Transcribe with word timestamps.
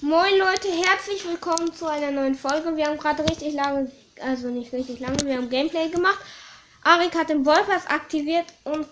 Moin 0.00 0.38
Leute, 0.38 0.68
herzlich 0.68 1.26
willkommen 1.26 1.72
zu 1.74 1.86
einer 1.86 2.12
neuen 2.12 2.36
Folge. 2.36 2.76
Wir 2.76 2.86
haben 2.86 2.98
gerade 2.98 3.24
richtig 3.28 3.54
lange, 3.54 3.90
also 4.20 4.48
nicht 4.48 4.72
richtig 4.72 5.00
lange, 5.00 5.18
wir 5.24 5.36
haben 5.36 5.50
Gameplay 5.50 5.88
gemacht. 5.88 6.18
Arik 6.84 7.16
hat 7.16 7.30
den 7.30 7.42
Ballpass 7.42 7.84
aktiviert 7.88 8.46
und 8.62 8.86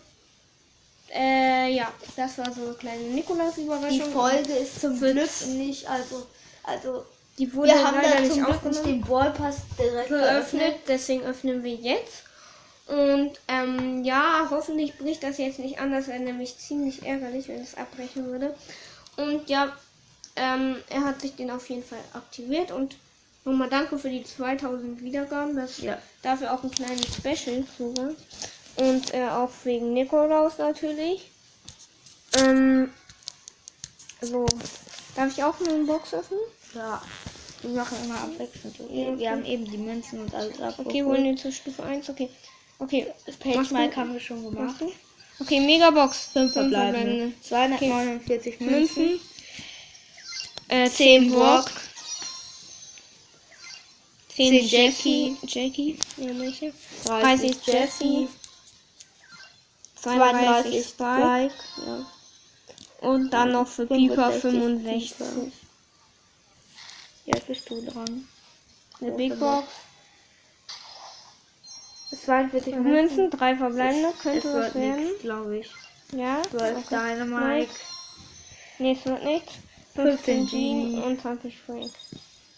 äh, 1.14 1.68
ja, 1.72 1.92
das 2.16 2.38
war 2.38 2.52
so 2.52 2.62
eine 2.62 2.74
kleine 2.74 3.04
Die 3.04 3.10
Nikolaus-Überraschung. 3.10 4.10
Folge 4.12 4.52
ist 4.54 4.80
zum 4.80 4.98
Glück 4.98 5.30
nicht, 5.46 5.88
also, 5.88 6.26
also 6.64 7.04
Die 7.38 7.54
wurde 7.54 7.68
wir 7.68 7.84
haben 7.84 7.98
leider 8.02 8.20
nicht 8.22 8.44
aufgenommen. 8.44 8.84
den 8.84 9.00
Ballpass 9.02 9.58
direkt 9.78 10.08
geöffnet, 10.08 10.50
geöffnet. 10.50 10.74
deswegen 10.88 11.22
öffnen 11.22 11.62
wir 11.62 11.74
jetzt. 11.74 12.24
Und 12.88 13.32
ähm, 13.46 14.02
ja, 14.02 14.48
hoffentlich 14.50 14.98
bricht 14.98 15.22
das 15.22 15.38
jetzt 15.38 15.60
nicht 15.60 15.78
an. 15.78 15.92
Das 15.92 16.08
wäre 16.08 16.20
nämlich 16.20 16.58
ziemlich 16.58 17.04
ärgerlich, 17.04 17.46
wenn 17.48 17.60
es 17.60 17.76
abbrechen 17.76 18.26
würde. 18.26 18.54
Und 19.16 19.48
ja, 19.48 19.72
ähm, 20.36 20.76
er 20.90 21.04
hat 21.04 21.20
sich 21.20 21.34
den 21.36 21.50
auf 21.50 21.68
jeden 21.68 21.84
Fall 21.84 21.98
aktiviert. 22.12 22.70
Und 22.70 22.96
nochmal 23.44 23.68
danke 23.68 23.98
für 23.98 24.10
die 24.10 24.24
2000 24.24 25.02
Wiedergaben. 25.02 25.56
Das 25.56 25.78
Ja. 25.78 25.98
dafür 26.22 26.52
auch 26.52 26.62
ein 26.62 26.70
kleines 26.70 27.06
Special 27.16 27.64
sogar. 27.78 28.10
Und 28.76 29.14
äh, 29.14 29.28
auch 29.28 29.50
wegen 29.64 29.94
Nikolaus 29.94 30.58
natürlich. 30.58 31.30
Ähm, 32.38 32.90
so, 34.20 34.46
darf 35.14 35.32
ich 35.32 35.42
auch 35.42 35.58
eine 35.60 35.84
Box 35.84 36.12
öffnen? 36.14 36.40
Ja. 36.74 37.02
Wir 37.62 37.70
machen 37.70 37.96
immer 38.04 38.20
abwechselnd. 38.20 38.78
Okay? 38.78 39.06
Okay. 39.08 39.18
Wir 39.18 39.30
haben 39.30 39.44
eben 39.44 39.64
die 39.64 39.78
Münzen 39.78 40.20
und 40.20 40.34
alles 40.34 40.60
ab. 40.60 40.74
Okay, 40.78 41.04
wollen 41.04 41.24
wir 41.24 41.36
zur 41.36 41.52
Stufe 41.52 41.82
1? 41.82 42.08
Okay. 42.10 42.28
Okay, 42.78 43.06
Mike 43.70 43.96
haben 43.96 44.12
wir 44.12 44.20
schon 44.20 44.44
gemacht. 44.44 44.76
Okay, 45.40 45.60
Megabox. 45.60 46.26
Fünf 46.32 46.52
verbleibende. 46.52 47.32
verbleibende. 47.42 47.42
249 47.42 48.60
Münzen. 48.60 49.02
Münzen. 49.04 49.20
Äh, 50.68 50.90
10 50.90 51.30
Brock. 51.32 51.70
10 54.28 54.52
10 54.52 54.68
Jackie. 54.68 55.36
Jackie. 55.46 55.98
Ja, 56.16 56.38
welche? 56.38 56.72
30 57.04 57.66
Jessie. 57.66 58.28
32 60.02 60.86
32 60.86 60.86
Spike. 60.86 61.54
Ja. 61.86 62.06
Und 63.08 63.30
dann 63.30 63.52
noch 63.52 63.66
für 63.66 63.86
Piper 63.86 64.32
65 64.32 65.16
65. 65.16 65.52
Jetzt 67.26 67.46
bist 67.46 67.70
du 67.70 67.82
dran. 67.82 68.28
Eine 69.00 69.12
Big 69.12 69.38
Box. 69.38 69.66
42 72.24 72.74
Münzen, 72.76 73.30
3 73.30 73.56
verbleibende. 73.56 74.08
Es 74.16 74.22
Könnte 74.22 74.48
was 74.48 74.54
wird 74.54 74.74
werden. 74.74 75.04
nichts, 75.04 75.20
glaube 75.22 75.58
ich. 75.58 75.70
Ja. 76.12 76.42
12 76.50 76.78
Okay. 76.78 77.14
Dynamite. 77.14 77.70
Nee, 78.78 78.92
es 78.98 79.04
wird 79.04 79.24
nichts. 79.24 79.52
15 79.96 80.46
Jean 80.48 81.02
und 81.02 81.20
20 81.20 81.58
Frank. 81.58 81.90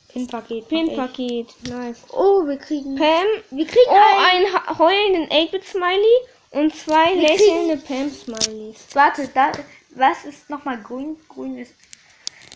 Pin-Paket. 0.09 0.69
Pin-Paket. 0.69 1.49
Nice. 1.69 1.99
Oh, 2.13 2.47
wir 2.47 2.57
kriegen. 2.57 2.97
Pam. 2.97 3.27
Wir 3.51 3.67
kriegen 3.67 3.91
Oh, 3.91 3.95
ein. 3.95 4.45
einen 4.45 4.55
ha- 4.55 4.79
heulenden 4.79 5.29
8-Bit-Smiley 5.31 6.17
und 6.53 6.75
zwei 6.75 7.15
Wir 7.15 7.23
lächelnde 7.29 7.77
Pam-Smileys. 7.77 8.87
Warte, 8.95 9.29
da, 9.35 9.53
was 9.91 10.25
ist 10.25 10.49
nochmal 10.49 10.81
grün? 10.83 11.17
Grün 11.29 11.59
ist 11.59 11.75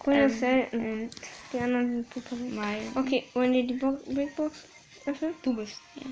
Grün 0.03 0.15
ähm, 0.17 0.27
ist 0.27 0.41
selten. 0.41 0.77
und 0.79 1.11
Die 1.53 1.59
anderen 1.59 1.87
sind 2.05 2.15
super. 2.15 2.37
mein. 2.51 2.79
Okay, 2.97 3.25
wollen 3.35 3.53
die 3.53 3.67
die 3.67 3.75
Bo 3.75 3.99
Big 4.07 4.35
Box 4.35 4.65
öffnen? 5.07 5.35
Du 5.43 5.55
bist. 5.55 5.77
Ja. 5.97 6.03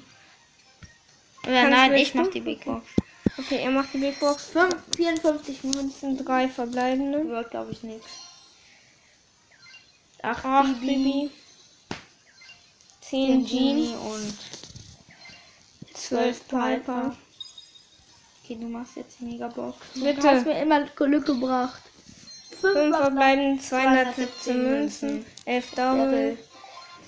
Oder 1.44 1.62
Kannst 1.62 1.70
nein, 1.78 1.92
ich 1.94 2.14
mach 2.14 2.28
die 2.28 2.41
Big 2.41 2.64
Box. 2.64 2.86
Okay, 3.38 3.60
er 3.62 3.70
macht 3.70 3.94
die 3.94 3.98
Big 3.98 4.20
Box. 4.20 4.50
5, 4.50 4.76
54 4.94 5.64
Münzen. 5.64 5.80
Münzen, 6.10 6.24
drei 6.24 6.48
verbleibende. 6.48 7.26
Wird, 7.28 7.50
glaube 7.50 7.72
ich, 7.72 7.82
nichts. 7.82 8.06
8 10.22 10.44
8 10.44 10.80
Bibi, 10.80 10.94
Bibi. 10.96 11.30
10 13.00 13.46
10 13.46 13.46
Jean. 13.46 13.46
Genie 13.46 13.94
und 13.94 14.34
12 15.94 16.48
Piper. 16.48 17.16
Okay, 18.42 18.59
du 18.60 18.66
machst 18.69 18.97
jetzt 18.97 19.20
die 19.20 19.25
Megabox. 19.25 19.76
Bitte. 19.94 20.20
Du 20.20 20.28
hast 20.28 20.47
mir 20.47 20.60
immer 20.60 20.84
Glück 20.84 21.26
gebracht. 21.26 21.82
5 22.60 22.97
verbleibende, 22.97 23.62
217 23.62 24.62
Münzen. 24.62 25.26
11 25.44 25.70
Double. 25.70 26.38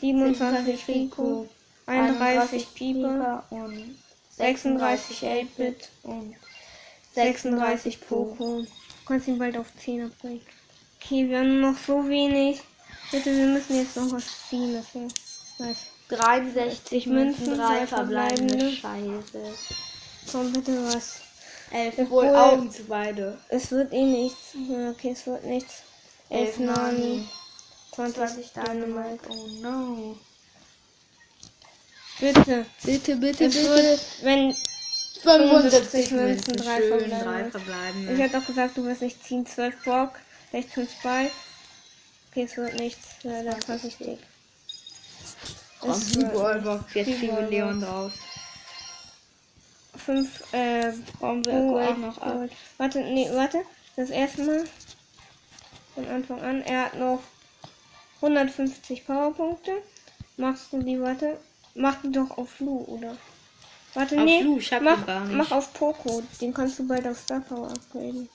27 0.00 0.88
Rico. 0.88 1.48
31 1.86 2.74
Pieper. 2.74 3.44
und 3.50 3.96
36 4.30 5.22
8-Bit. 5.22 5.88
und 6.04 6.34
36 7.14 8.00
Poco. 8.00 8.62
Du 8.62 8.68
kannst 9.06 9.28
ihn 9.28 9.38
bald 9.38 9.56
auf 9.56 9.66
10 9.76 10.04
abbringen. 10.04 10.40
Okay, 11.00 11.28
wir 11.28 11.40
haben 11.40 11.60
noch 11.60 11.76
so 11.76 12.08
wenig. 12.08 12.62
Bitte, 13.12 13.36
wir 13.36 13.46
müssen 13.46 13.76
jetzt 13.76 13.94
noch 13.96 14.10
was 14.10 14.24
ziehen. 14.48 14.74
Das 14.74 14.94
wäre 14.94 15.08
nice. 15.58 15.76
63 16.08 17.06
Münzen, 17.06 17.44
Münzen, 17.46 17.58
drei 17.58 17.78
3 17.80 17.86
verbleibende. 17.86 18.72
Scheiße. 18.72 19.54
Komm, 20.30 20.52
bitte 20.52 20.84
was. 20.86 21.20
11 21.70 21.98
Obwohl- 21.98 22.28
wohl 22.28 22.34
Augen 22.36 22.70
zu 22.70 22.84
beide. 22.84 23.38
Es 23.48 23.70
wird 23.70 23.92
eh 23.92 24.04
nichts. 24.04 24.54
Okay, 24.90 25.12
es 25.12 25.26
wird 25.26 25.44
nichts. 25.44 25.82
11 26.30 26.58
11 26.58 26.58
Nani. 26.58 26.98
Nani. 26.98 27.28
20 27.94 28.16
20 28.16 28.52
Dynamite. 28.52 29.28
Oh 29.28 29.46
no. 29.60 30.18
Bitte. 32.18 32.66
Bitte, 32.82 33.16
bitte, 33.16 33.44
Es 33.44 33.54
wird, 33.54 34.00
wenn. 34.22 34.54
75 35.22 36.10
Münzen, 36.10 36.16
Münzen, 36.16 36.56
drei 36.56 36.78
schön, 36.78 37.10
verbleibende. 37.50 38.06
drei 38.06 38.14
Ich 38.14 38.20
hätte 38.20 38.38
auch 38.38 38.46
gesagt, 38.46 38.76
du 38.76 38.84
wirst 38.84 39.02
nicht 39.02 39.22
ziehen. 39.22 39.46
12 39.46 39.84
Brock, 39.84 40.18
16 40.50 40.88
Spike. 40.88 41.30
Okay, 42.32 42.44
es 42.44 42.56
wird 42.56 42.74
nichts. 42.80 43.08
Ja, 43.24 43.42
dann 43.42 43.60
passe 43.60 43.88
ich 43.88 43.96
dich. 43.98 44.18
Komm, 45.80 46.00
Ballbox, 46.32 46.94
jetzt 46.94 47.06
Die 47.08 47.14
kriegen 47.18 47.36
wir. 47.36 47.48
Leon 47.48 47.80
draus. 47.80 48.12
5, 49.96 50.54
äh, 50.54 50.92
Brauchen 51.20 51.44
wir 51.44 51.52
Oh, 51.52 51.72
Gold 51.72 51.98
noch 51.98 52.18
ab. 52.18 52.48
Warte, 52.78 53.00
nee, 53.00 53.28
warte. 53.32 53.62
Das 53.96 54.08
erste 54.10 54.44
Mal. 54.44 54.64
Von 55.94 56.08
Anfang 56.08 56.40
an. 56.40 56.62
Er 56.62 56.86
hat 56.86 56.94
noch 56.94 57.20
150 58.22 59.04
Powerpunkte. 59.06 59.82
Machst 60.38 60.72
du 60.72 60.82
die, 60.82 60.98
warte. 61.00 61.38
Mach 61.74 62.00
die 62.02 62.10
doch 62.12 62.30
auf 62.38 62.58
Lu, 62.60 62.78
oder? 62.84 63.16
Warte, 63.94 64.16
Auf 64.18 64.24
nee. 64.24 64.40
Lu, 64.40 64.56
ich 64.58 64.72
hab 64.72 64.80
mach, 64.82 64.98
ihn 65.00 65.06
gar 65.06 65.24
nicht. 65.26 65.36
mach 65.36 65.50
auf 65.50 65.72
Poco. 65.74 66.22
Den 66.40 66.54
kannst 66.54 66.78
du 66.78 66.88
bald 66.88 67.06
auf 67.06 67.18
Star 67.18 67.40
Power 67.40 67.68
upgraden. 67.68 68.28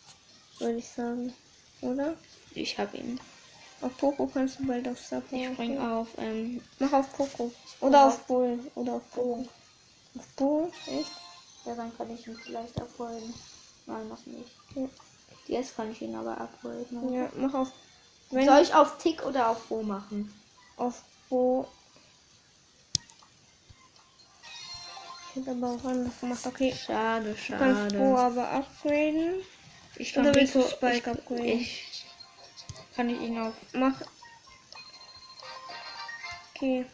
Würde 0.59 0.78
ich 0.78 0.88
sagen. 0.88 1.34
Oder? 1.81 2.14
Ich 2.53 2.78
hab 2.78 2.94
ihn. 2.94 3.19
Auf 3.81 3.95
Poco 3.97 4.27
kannst 4.27 4.59
du 4.59 4.67
bald 4.67 4.88
auf 4.88 4.99
Star 4.99 5.21
Power 5.21 5.39
Ich 5.39 5.53
spring 5.53 5.77
auf. 5.79 6.07
Ähm, 6.17 6.61
Mach 6.79 6.93
auf 6.93 7.11
Poco. 7.13 7.51
Oder 7.81 8.07
auf- 8.07 8.25
Bull. 8.25 8.59
Oder 8.75 8.93
auf 8.93 9.11
Poco. 9.11 9.47
Auf 10.17 10.27
Bull? 10.35 10.71
Echt? 10.88 11.11
ja, 11.65 11.75
dann 11.75 11.95
kann 11.95 12.09
ich 12.13 12.25
ihn 12.27 12.37
vielleicht 12.43 12.79
upgraden. 12.81 13.33
Nein, 13.85 14.09
noch 14.09 14.25
nicht. 14.25 14.51
Ja. 14.75 14.87
Jetzt 15.47 15.75
kann 15.75 15.91
ich 15.91 16.01
ihn 16.01 16.16
aber 16.16 16.39
upgraden. 16.39 17.13
Ja, 17.13 17.29
mach 17.37 17.53
auf. 17.53 17.71
Wenn 18.31 18.45
Soll 18.45 18.61
ich 18.61 18.73
auf 18.73 18.97
Tick 18.97 19.25
oder 19.25 19.49
auf 19.49 19.61
Bo 19.67 19.83
machen? 19.83 20.33
auf 20.77 21.03
wo. 21.29 21.66
Ich 25.29 25.35
hätte 25.35 25.51
aber 25.51 25.67
auch 25.75 25.85
anders 25.85 26.19
gemacht. 26.19 26.45
Okay, 26.47 26.73
Schade, 26.73 27.35
du 27.47 27.57
kannst 27.57 27.93
Bo 27.97 28.17
schade. 28.17 28.17
aber 28.17 28.51
upgraden. 28.51 29.35
Ich 29.97 30.13
Oder 30.17 30.25
kann 30.31 30.35
willst 30.35 30.55
du 30.55 30.61
Spike 30.63 31.11
upgraden? 31.11 31.45
ich 31.45 31.97
kann 32.97 33.09
ich 33.09 33.22
ihn 33.22 33.38
auf. 33.38 33.53
Mach. 33.74 33.94
Okay. 36.56 36.85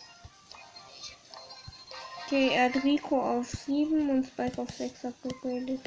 Okay, 2.25 2.49
er 2.53 2.65
hat 2.65 2.83
Rico 2.83 3.19
auf 3.21 3.49
7 3.49 4.09
und 4.09 4.25
Spike 4.25 4.61
auf 4.61 4.69
6 4.69 5.05
upgradet. 5.05 5.79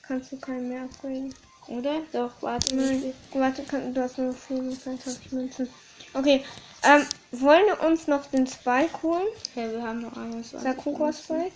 Kannst 0.00 0.32
du 0.32 0.38
keinen 0.38 0.70
mehr 0.70 0.84
upgraden. 0.84 1.34
Oder? 1.66 2.00
Doch, 2.12 2.32
warte. 2.40 2.74
Nein. 2.74 3.12
Warte, 3.34 3.62
kann, 3.64 3.92
du 3.92 4.02
hast 4.02 4.16
nur 4.16 4.32
25 4.32 5.32
Münzen. 5.32 5.68
Okay, 6.14 6.42
ähm, 6.82 7.06
wollen 7.32 7.66
wir 7.66 7.86
uns 7.86 8.06
noch 8.06 8.24
den 8.26 8.46
Spike 8.46 9.02
holen? 9.02 9.26
Ja, 9.54 9.70
wir 9.70 9.82
haben 9.82 10.00
nur 10.00 10.16
21. 10.16 10.60
Sakura. 10.60 11.12
Spike? 11.12 11.52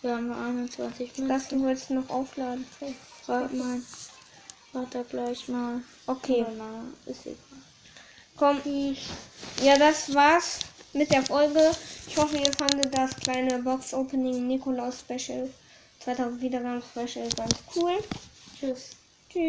Wir 0.00 0.16
haben 0.16 0.26
nur 0.26 0.36
21 0.36 1.18
Münzen. 1.18 1.28
Das 1.28 1.46
du 1.46 1.62
willst 1.62 1.90
noch 1.90 2.10
aufladen. 2.10 2.66
Warte 3.26 3.54
mal. 3.54 3.80
Warte 4.72 5.04
gleich 5.04 5.48
mal. 5.48 5.82
Okay. 6.06 6.46
Komm. 8.36 8.60
Ja, 9.62 9.78
das 9.78 10.14
war's 10.14 10.60
mit 10.92 11.10
der 11.10 11.22
Folge. 11.22 11.70
Ich 12.06 12.16
hoffe, 12.16 12.36
ihr 12.38 12.52
fandet 12.52 12.94
das 12.94 13.14
kleine 13.16 13.58
Box-Opening 13.58 14.46
Nikolaus 14.46 15.00
Special 15.00 15.48
2000 16.00 16.40
Wiedergaben 16.40 16.82
Special 16.82 17.28
ganz 17.36 17.54
cool. 17.76 17.98
Tschüss. 18.58 18.90
Tschüss. 19.30 19.42